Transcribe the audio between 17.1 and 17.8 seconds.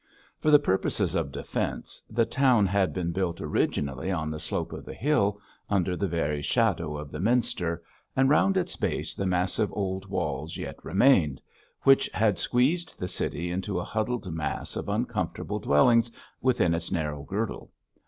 girdle.